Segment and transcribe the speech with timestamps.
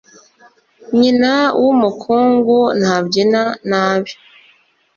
[0.99, 4.11] Nyina w’umukungu ntabyina nabi.